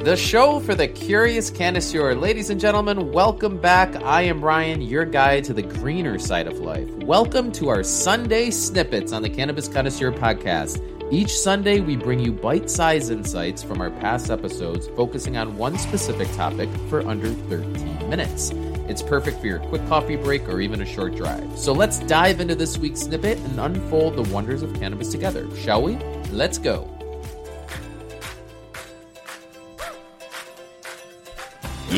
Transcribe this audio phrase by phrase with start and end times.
[0.00, 2.14] the show for the curious connoisseur.
[2.14, 3.96] Ladies and gentlemen, welcome back.
[4.04, 6.88] I am Ryan, your guide to the greener side of life.
[6.98, 10.82] Welcome to our Sunday snippets on the Cannabis Connoisseur podcast.
[11.12, 15.78] Each Sunday, we bring you bite sized insights from our past episodes, focusing on one
[15.78, 18.50] specific topic for under 13 minutes.
[18.88, 21.58] It's perfect for your quick coffee break or even a short drive.
[21.58, 25.82] So let's dive into this week's snippet and unfold the wonders of cannabis together, shall
[25.82, 25.96] we?
[26.30, 26.95] Let's go.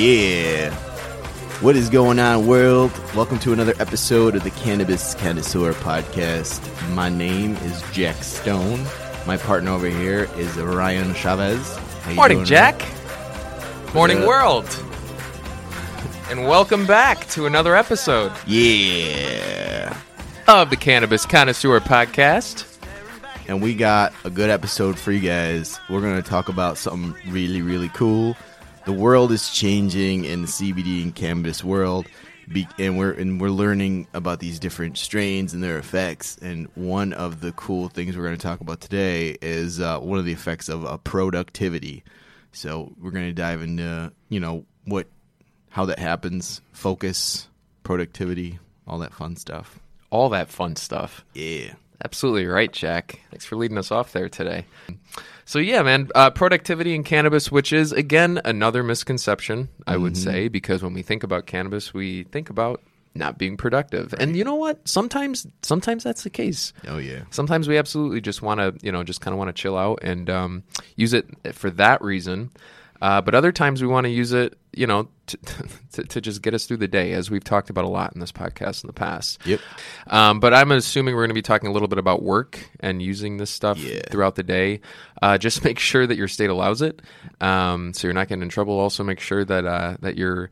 [0.02, 0.72] Yeah.
[1.60, 2.92] What is going on, world?
[3.16, 6.62] Welcome to another episode of the Cannabis Connoisseur podcast.
[6.94, 8.86] My name is Jack Stone.
[9.26, 11.76] My partner over here is Ryan Chavez.
[12.02, 12.80] How Morning, doing, Jack.
[13.92, 14.28] Morning, up?
[14.28, 14.84] world.
[16.30, 19.96] And welcome back to another episode Yeah.
[20.46, 22.66] of the Cannabis Connoisseur Podcast.
[23.48, 25.80] And we got a good episode for you guys.
[25.90, 28.36] We're going to talk about something really, really cool.
[28.88, 32.06] The world is changing in the CBD and cannabis world,
[32.50, 36.38] be- and we're and we're learning about these different strains and their effects.
[36.40, 40.18] And one of the cool things we're going to talk about today is uh, one
[40.18, 42.02] of the effects of uh, productivity.
[42.52, 45.06] So we're going to dive into you know what
[45.68, 47.46] how that happens, focus,
[47.82, 49.80] productivity, all that fun stuff.
[50.08, 51.26] All that fun stuff.
[51.34, 51.74] Yeah.
[52.04, 53.20] Absolutely right, Jack.
[53.30, 54.66] Thanks for leading us off there today.
[55.44, 60.48] So, yeah, man, uh, productivity in cannabis, which is, again, another misconception, I would say,
[60.48, 62.82] because when we think about cannabis, we think about
[63.14, 64.14] not being productive.
[64.18, 64.86] And you know what?
[64.86, 66.72] Sometimes, sometimes that's the case.
[66.86, 67.22] Oh yeah.
[67.30, 70.00] Sometimes we absolutely just want to, you know, just kind of want to chill out
[70.02, 70.62] and um,
[70.96, 72.50] use it for that reason.
[73.00, 75.38] Uh, but other times we want to use it, you know, to,
[75.92, 78.20] to, to just get us through the day, as we've talked about a lot in
[78.20, 79.40] this podcast in the past.
[79.46, 79.60] Yep.
[80.08, 83.00] Um, but I'm assuming we're going to be talking a little bit about work and
[83.00, 84.00] using this stuff Yeah.
[84.10, 84.80] throughout the day.
[85.22, 87.00] Uh, just make sure that your state allows it,
[87.40, 88.78] um, so you're not getting in trouble.
[88.78, 90.50] Also, make sure that uh, that you're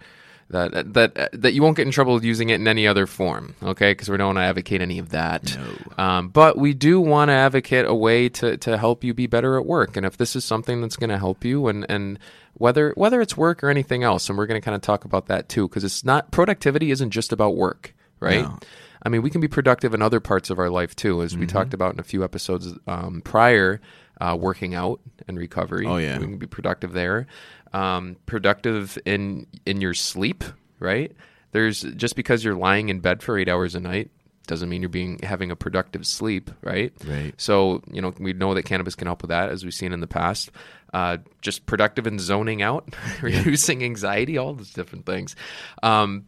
[0.48, 3.56] that that that you won't get in trouble using it in any other form.
[3.62, 5.59] Okay, because we don't want to advocate any of that.
[5.99, 9.56] Um, but we do want to advocate a way to to help you be better
[9.59, 9.97] at work.
[9.97, 12.19] And if this is something that's going to help you, and and
[12.59, 15.27] whether whether it's work or anything else, and we're going to kind of talk about
[15.27, 18.43] that too, because it's not productivity isn't just about work, right?
[18.43, 18.59] No.
[19.03, 21.41] I mean, we can be productive in other parts of our life too, as Mm-hmm.
[21.43, 23.81] we talked about in a few episodes um, prior.
[24.19, 25.84] Uh, working out and recovery.
[25.87, 26.17] Oh, yeah.
[26.19, 27.27] we can be productive there.
[27.75, 30.43] Um, productive in in your sleep,
[30.81, 31.12] right?
[31.53, 34.11] There's just because you're lying in bed for eight hours a night
[34.46, 36.92] doesn't mean you're being having a productive sleep, right?
[37.06, 37.34] Right.
[37.36, 40.00] So you know we know that cannabis can help with that, as we've seen in
[40.00, 40.50] the past.
[40.94, 45.36] Uh, just productive in zoning out, reducing anxiety, all those different things.
[45.82, 46.24] Um,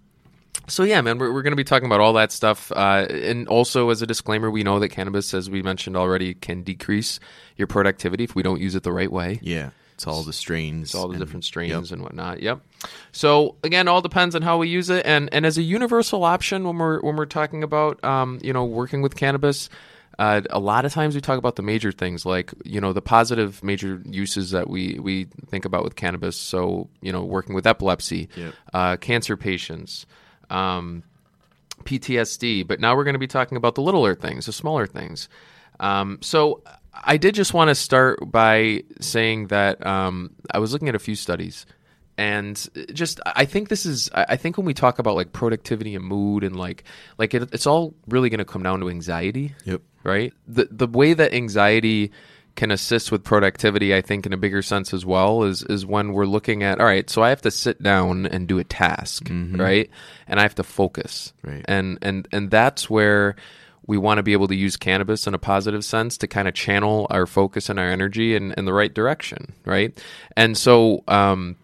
[0.66, 3.48] so yeah, man, we're, we're going to be talking about all that stuff, uh, and
[3.48, 7.20] also as a disclaimer, we know that cannabis, as we mentioned already, can decrease
[7.56, 9.38] your productivity if we don't use it the right way.
[9.42, 9.70] Yeah.
[9.98, 10.90] It's all the strains.
[10.90, 11.92] It's all the and- different strains yep.
[11.92, 12.40] and whatnot.
[12.40, 12.60] Yep.
[13.10, 16.62] So again, all depends on how we use it, and and as a universal option
[16.62, 19.68] when we're when we're talking about um, you know working with cannabis.
[20.16, 23.02] Uh, a lot of times we talk about the major things like you know the
[23.02, 26.36] positive major uses that we we think about with cannabis.
[26.36, 28.54] So you know working with epilepsy, Yep.
[28.72, 30.06] uh, cancer patients,
[30.48, 31.02] um,
[31.84, 32.66] PTSD.
[32.66, 35.28] But now we're going to be talking about the littler things, the smaller things.
[35.80, 36.62] Um, so
[37.04, 40.98] I did just want to start by saying that um, I was looking at a
[40.98, 41.66] few studies.
[42.16, 42.56] And
[42.92, 44.10] just, I think this is.
[44.12, 46.82] I think when we talk about like productivity and mood and like,
[47.16, 49.82] like it, it's all really going to come down to anxiety Yep.
[50.02, 50.32] right?
[50.48, 52.10] The the way that anxiety
[52.56, 56.12] can assist with productivity, I think, in a bigger sense as well, is is when
[56.12, 57.08] we're looking at all right.
[57.08, 59.88] So I have to sit down and do a task, right?
[60.26, 61.64] And I have to focus, Right.
[61.68, 63.36] And and and that's where
[63.88, 66.54] we want to be able to use cannabis in a positive sense to kind of
[66.54, 70.00] channel our focus and our energy in, in the right direction, right?
[70.36, 71.02] And so.
[71.08, 71.56] Um,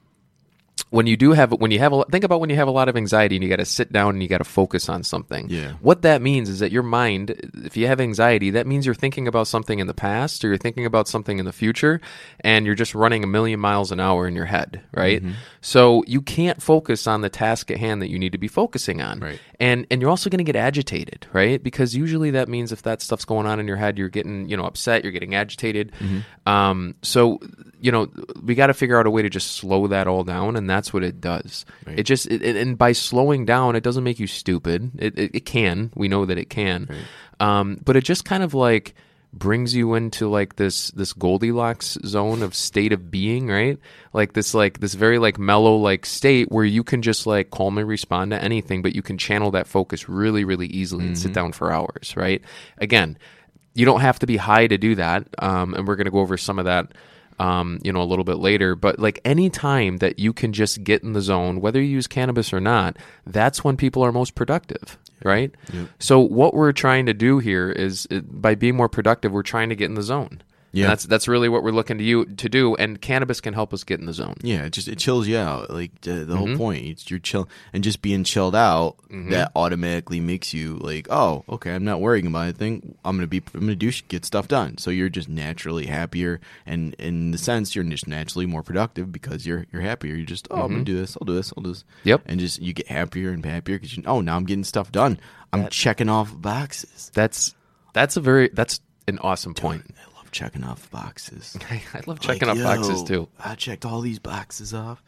[0.94, 2.88] when you do have when you have a, think about when you have a lot
[2.88, 5.48] of anxiety and you got to sit down and you got to focus on something.
[5.50, 5.72] Yeah.
[5.80, 7.34] What that means is that your mind,
[7.64, 10.56] if you have anxiety, that means you're thinking about something in the past or you're
[10.56, 12.00] thinking about something in the future,
[12.40, 15.20] and you're just running a million miles an hour in your head, right?
[15.20, 15.32] Mm-hmm.
[15.60, 19.02] So you can't focus on the task at hand that you need to be focusing
[19.02, 19.40] on, Right.
[19.58, 21.60] and and you're also going to get agitated, right?
[21.60, 24.56] Because usually that means if that stuff's going on in your head, you're getting you
[24.56, 25.90] know upset, you're getting agitated.
[25.98, 26.48] Mm-hmm.
[26.48, 27.40] Um, so
[27.80, 28.08] you know
[28.42, 30.83] we got to figure out a way to just slow that all down, and that's
[30.92, 31.64] what it does.
[31.86, 31.98] Right.
[31.98, 34.90] It just it, and by slowing down, it doesn't make you stupid.
[34.98, 35.90] It it, it can.
[35.94, 36.88] We know that it can,
[37.40, 38.94] um, but it just kind of like
[39.32, 43.78] brings you into like this this Goldilocks zone of state of being, right?
[44.12, 47.84] Like this like this very like mellow like state where you can just like calmly
[47.84, 51.52] respond to anything, but you can channel that focus really really easily and sit down
[51.52, 52.42] for hours, right?
[52.78, 53.18] Again,
[53.74, 56.20] you don't have to be high to do that, um, and we're going to go
[56.20, 56.92] over some of that
[57.38, 58.74] um, you know, a little bit later.
[58.74, 62.06] But like any time that you can just get in the zone, whether you use
[62.06, 62.96] cannabis or not,
[63.26, 65.52] that's when people are most productive, right?
[65.98, 69.76] So what we're trying to do here is by being more productive, we're trying to
[69.76, 70.42] get in the zone.
[70.74, 70.84] Yeah.
[70.84, 73.72] And that's that's really what we're looking to you to do, and cannabis can help
[73.72, 74.34] us get in the zone.
[74.42, 75.70] Yeah, it just it chills you out.
[75.70, 76.36] Like uh, the Mm-hmm.
[76.36, 78.96] whole point, it's you're chill and just being chilled out.
[79.30, 82.96] That automatically makes you like, oh, okay, I'm not worrying about anything.
[83.04, 84.76] I'm gonna be, I'm gonna do get stuff done.
[84.78, 89.46] So you're just naturally happier, and in the sense, you're just naturally more productive because
[89.46, 90.16] you're you're happier.
[90.16, 91.16] You're just, oh, I'm gonna do this.
[91.20, 91.52] I'll do this.
[91.56, 91.84] I'll do this.
[91.84, 92.08] Mm-hmm.
[92.08, 92.22] Yep.
[92.26, 95.20] And just you get happier and happier because you, oh, now I'm getting stuff done.
[95.52, 97.12] I'm checking off boxes.
[97.14, 97.54] That's
[97.92, 99.84] that's a very that's an awesome point.
[99.86, 101.56] Love checking off boxes.
[101.70, 103.28] I, I love checking Like, off boxes too.
[103.42, 105.02] I checked all these boxes off.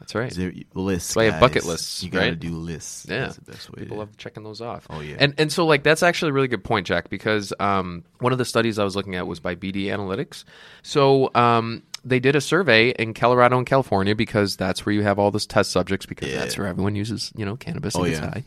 [0.00, 0.32] That's right.
[0.32, 1.14] There, lists.
[1.14, 2.40] you have bucket lists, You gotta right?
[2.40, 3.06] do lists.
[3.06, 3.82] Yeah, That's the best way.
[3.82, 4.86] people to love checking those off.
[4.88, 5.16] Oh, yeah.
[5.20, 8.38] and and so like that's actually a really good point, Jack, because um, one of
[8.38, 10.44] the studies I was looking at was by BD Analytics.
[10.82, 15.18] So um, they did a survey in Colorado and California because that's where you have
[15.18, 18.20] all this test subjects because that's where everyone uses you know cannabis Oh, yeah.
[18.20, 18.44] high.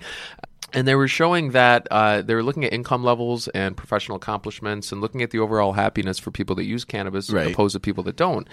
[0.74, 4.92] And they were showing that uh, they were looking at income levels and professional accomplishments
[4.92, 7.52] and looking at the overall happiness for people that use cannabis Right.
[7.52, 8.48] opposed to people that don't.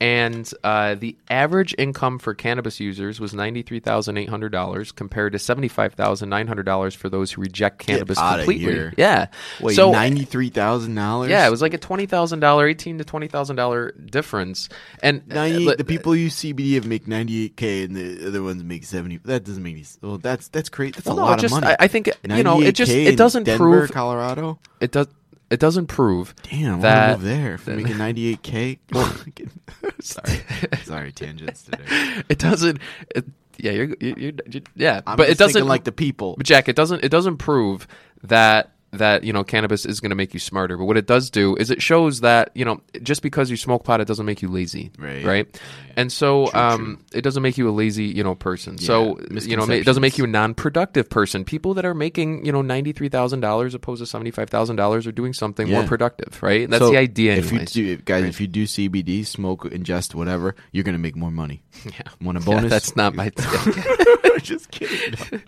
[0.00, 4.92] And uh, the average income for cannabis users was ninety three thousand eight hundred dollars,
[4.92, 8.92] compared to seventy five thousand nine hundred dollars for those who reject cannabis completely.
[8.96, 9.26] Yeah,
[9.60, 11.30] Wait, so ninety three thousand dollars?
[11.30, 14.68] yeah, it was like a twenty thousand dollar, eighteen to twenty thousand dollar difference.
[15.02, 15.66] And uh, ninety.
[15.66, 18.62] li- the people who use CBD have make ninety eight k, and the other ones
[18.62, 19.16] make seventy.
[19.24, 19.84] That doesn't make any.
[20.00, 20.94] Well, that's that's great.
[20.94, 21.74] That's Well, a no, lot just- of money.
[21.76, 24.60] I- I think, you know, it just- it doesn't Denver, prove- Colorado.
[24.78, 25.08] it does
[25.50, 28.78] it doesn't prove Damn, that there for making ninety eight k.
[30.00, 30.40] Sorry,
[30.84, 32.22] sorry, tangents today.
[32.28, 32.80] it doesn't.
[33.14, 33.24] It,
[33.56, 36.34] yeah, you're, you're, you're, yeah, I'm but just it doesn't like the people.
[36.36, 37.88] But Jack, it doesn't it doesn't prove
[38.22, 40.76] that that you know cannabis is going to make you smarter.
[40.76, 43.84] But what it does do is it shows that you know just because you smoke
[43.84, 45.24] pot, it doesn't make you lazy, Right.
[45.24, 45.60] Right.
[45.96, 48.78] And so um, it doesn't make you a lazy you know person.
[48.78, 51.44] so you know it doesn't make you a non-productive person.
[51.44, 54.76] People that are making you know ninety three thousand dollars opposed to seventy five thousand
[54.76, 56.70] dollars are doing something more productive, right?
[56.70, 57.34] That's So, the idea.
[57.36, 61.30] If you do, guys, if you do CBD, smoke, ingest, whatever, you're gonna make more
[61.32, 61.62] money.
[61.84, 61.92] yeah.
[62.22, 62.70] Want a Yeah, bonus?
[62.70, 63.30] that's not my.
[64.40, 65.42] just kidding.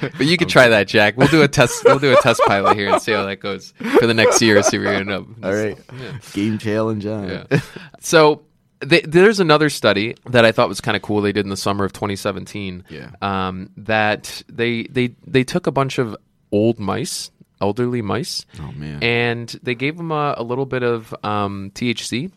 [0.00, 1.16] But you can try that, Jack.
[1.16, 1.84] We'll do a test.
[1.84, 4.62] We'll do a test pilot here and see how that goes for the next year.
[4.62, 5.26] See where you end up.
[5.42, 5.78] All right,
[6.32, 7.28] game challenge on.
[7.28, 7.60] Yeah.
[8.00, 8.42] So
[8.80, 11.20] they, there's another study that I thought was kind of cool.
[11.20, 12.84] They did in the summer of 2017.
[12.90, 13.10] Yeah.
[13.22, 16.16] Um, that they they they took a bunch of
[16.52, 17.30] old mice,
[17.60, 19.02] elderly mice, Oh man.
[19.02, 22.30] and they gave them a, a little bit of um, THC,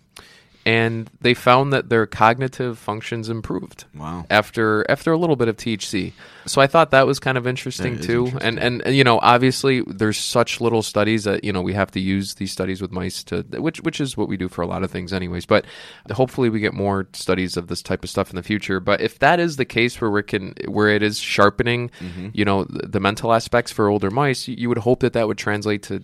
[0.66, 4.26] and they found that their cognitive functions improved Wow.
[4.30, 6.14] after after a little bit of THC.
[6.46, 8.26] So I thought that was kind of interesting too.
[8.26, 8.48] interesting.
[8.48, 11.92] And, and and you know, obviously there's such little studies that you know we have
[11.92, 14.68] to use these studies with mice to which which is what we do for a
[14.68, 15.46] lot of things anyways.
[15.46, 15.66] But
[16.12, 18.80] hopefully we get more studies of this type of stuff in the future.
[18.80, 22.30] But if that is the case where we can where it is sharpening, Mm-hmm.
[22.34, 25.28] you know, the, the mental aspects for older mice, you, you would hope that that
[25.28, 26.04] would translate to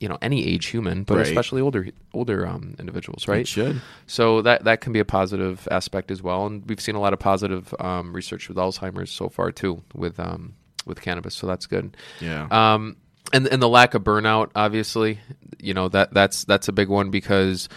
[0.00, 1.26] you know any age human, but Right.
[1.26, 3.42] especially older older um, individuals, right?
[3.42, 3.80] It should.
[4.06, 7.12] So that that can be a positive aspect as well, and we've seen a lot
[7.12, 10.54] of positive um, research with Alzheimer's so far too, with um,
[10.86, 11.34] with cannabis.
[11.34, 11.96] So that's good.
[12.20, 12.48] Yeah.
[12.50, 12.96] Um,
[13.32, 15.20] and and the lack of burnout, obviously,
[15.58, 17.68] you know that that's that's a big one because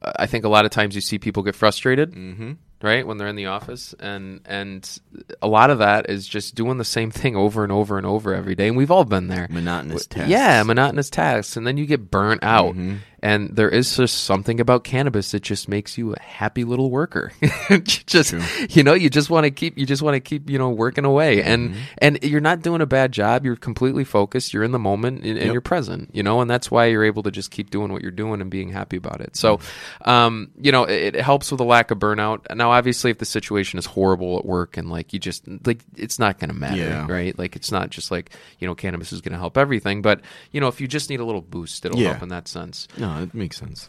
[0.00, 2.52] uh, I think a lot of times you see people get frustrated, mm-hmm.
[2.82, 5.00] Right, when they're in the office, and and
[5.40, 8.34] a lot of that is just doing the same thing over and over and over
[8.34, 9.46] every day, and we've all been there.
[9.50, 10.30] Monotonous tasks.
[10.30, 12.74] Yeah, monotonous tasks, and then you get burnt out.
[12.74, 12.96] Mm-hmm.
[13.22, 17.32] And there is just something about cannabis that just makes you a happy little worker.
[18.06, 18.34] Just
[18.74, 21.04] you know, you just want to keep you just want to keep you know working
[21.04, 21.80] away, and Mm-hmm.
[21.98, 23.44] and you're not doing a bad job.
[23.44, 24.52] You're completely focused.
[24.52, 26.10] You're in the moment, and, and you're present.
[26.12, 28.50] You know, and that's why you're able to just keep doing what you're doing and
[28.50, 29.36] being happy about it.
[29.36, 30.10] So, Mm-hmm.
[30.10, 32.52] um, you know, it, it helps with the lack of burnout.
[32.54, 36.18] Now, obviously, if the situation is horrible at work and like you just like it's
[36.18, 37.06] not going to matter, Yeah.
[37.08, 37.38] right?
[37.38, 40.60] Like it's not just like you know cannabis is going to help everything, but you
[40.60, 42.10] know if you just need a little boost, it'll Yeah.
[42.10, 42.88] help in that sense.
[42.98, 43.88] No, it makes sense.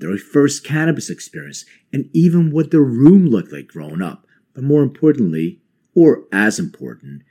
[0.00, 4.26] their first cannabis experience, and even what their room looked like growing up.
[4.54, 5.60] But more importantly,
[5.94, 7.22] or as important,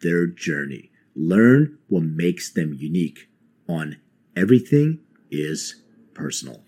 [0.00, 0.90] their journey.
[1.14, 3.28] Learn what makes them unique
[3.68, 3.96] on
[4.36, 5.00] Everything
[5.30, 5.82] is
[6.14, 6.62] Personal.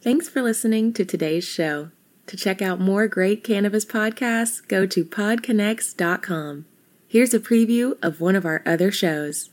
[0.00, 1.90] Thanks for listening to today's show.
[2.28, 6.66] To check out more great cannabis podcasts, go to podconx.com.
[7.08, 9.50] Here's a preview of one of our other shows.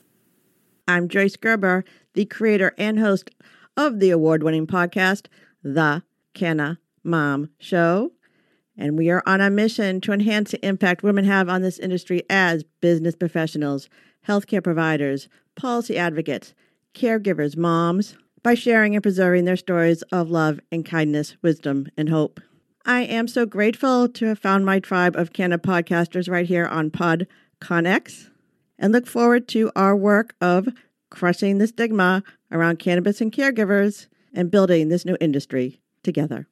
[0.88, 3.30] I'm Joyce Gerber, the creator and host
[3.76, 5.28] of the award winning podcast,
[5.64, 6.04] The
[6.34, 8.12] Canna Mom Show.
[8.78, 12.24] And we are on a mission to enhance the impact women have on this industry
[12.30, 13.90] as business professionals,
[14.28, 16.54] healthcare providers, policy advocates,
[16.94, 22.42] caregivers, moms, by sharing and preserving their stories of love and kindness, wisdom, and hope.
[22.86, 26.92] I am so grateful to have found my tribe of Canna podcasters right here on
[26.92, 28.30] PodConX
[28.78, 30.68] and look forward to our work of
[31.10, 36.48] crushing the stigma around cannabis and caregivers and building this new industry together.